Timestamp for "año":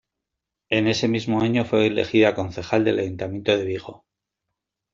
1.43-1.63